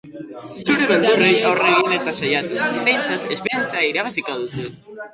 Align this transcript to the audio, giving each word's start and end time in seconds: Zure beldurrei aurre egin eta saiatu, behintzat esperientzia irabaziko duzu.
Zure 0.53 0.87
beldurrei 0.91 1.29
aurre 1.51 1.69
egin 1.75 1.95
eta 1.99 2.15
saiatu, 2.23 2.59
behintzat 2.91 3.31
esperientzia 3.39 3.89
irabaziko 3.93 4.43
duzu. 4.45 4.71